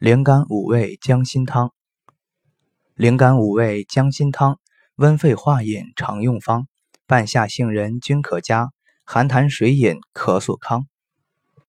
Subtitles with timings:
[0.00, 1.74] 灵感五味姜心汤。
[2.94, 4.58] 灵感五味姜心汤
[4.96, 6.66] 温肺化饮常用方
[7.06, 8.70] 半夏杏仁均可加
[9.04, 10.86] 寒痰水饮咳嗽康。